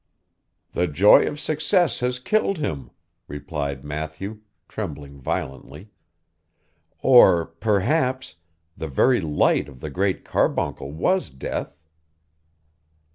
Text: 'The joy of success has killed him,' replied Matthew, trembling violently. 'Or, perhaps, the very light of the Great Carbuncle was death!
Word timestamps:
'The 0.71 0.87
joy 0.87 1.27
of 1.27 1.39
success 1.39 1.99
has 1.99 2.17
killed 2.17 2.57
him,' 2.57 2.89
replied 3.27 3.83
Matthew, 3.83 4.39
trembling 4.67 5.19
violently. 5.21 5.91
'Or, 7.03 7.45
perhaps, 7.45 8.33
the 8.75 8.87
very 8.87 9.21
light 9.21 9.69
of 9.69 9.79
the 9.79 9.91
Great 9.91 10.25
Carbuncle 10.25 10.91
was 10.91 11.29
death! 11.29 11.77